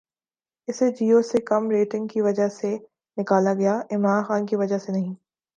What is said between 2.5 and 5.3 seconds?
سے نکالا گیا، عمران خان کی وجہ سے نہیں